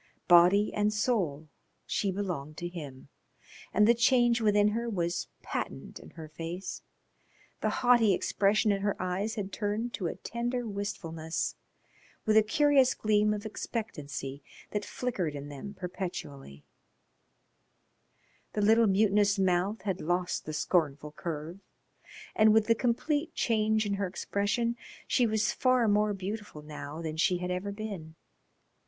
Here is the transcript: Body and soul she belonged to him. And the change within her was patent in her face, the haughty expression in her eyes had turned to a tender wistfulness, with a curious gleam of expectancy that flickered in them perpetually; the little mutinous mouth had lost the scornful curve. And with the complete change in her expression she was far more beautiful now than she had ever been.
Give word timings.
Body 0.27 0.73
and 0.73 0.91
soul 0.91 1.47
she 1.85 2.09
belonged 2.11 2.57
to 2.57 2.67
him. 2.67 3.09
And 3.71 3.87
the 3.87 3.93
change 3.93 4.41
within 4.41 4.69
her 4.69 4.89
was 4.89 5.27
patent 5.43 5.99
in 5.99 6.09
her 6.17 6.27
face, 6.27 6.81
the 7.61 7.69
haughty 7.69 8.11
expression 8.11 8.71
in 8.71 8.81
her 8.81 8.99
eyes 8.99 9.35
had 9.35 9.53
turned 9.53 9.93
to 9.93 10.07
a 10.07 10.15
tender 10.15 10.67
wistfulness, 10.67 11.53
with 12.25 12.35
a 12.35 12.41
curious 12.41 12.95
gleam 12.95 13.31
of 13.31 13.45
expectancy 13.45 14.41
that 14.71 14.83
flickered 14.83 15.35
in 15.35 15.49
them 15.49 15.75
perpetually; 15.75 16.65
the 18.53 18.61
little 18.63 18.87
mutinous 18.87 19.37
mouth 19.37 19.83
had 19.83 20.01
lost 20.01 20.45
the 20.45 20.53
scornful 20.53 21.11
curve. 21.11 21.59
And 22.35 22.55
with 22.55 22.65
the 22.65 22.73
complete 22.73 23.35
change 23.35 23.85
in 23.85 23.93
her 23.93 24.07
expression 24.07 24.77
she 25.07 25.27
was 25.27 25.51
far 25.53 25.87
more 25.87 26.15
beautiful 26.15 26.63
now 26.63 27.03
than 27.03 27.17
she 27.17 27.37
had 27.37 27.51
ever 27.51 27.71
been. 27.71 28.15